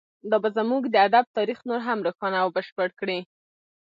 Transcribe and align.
دا 0.29 0.37
به 0.43 0.49
زموږ 0.57 0.81
د 0.89 0.95
ادب 1.07 1.25
تاریخ 1.37 1.59
نور 1.69 1.79
هم 1.87 1.99
روښانه 2.05 2.37
او 2.43 2.49
بشپړ 2.55 2.89
کړي 2.99 3.19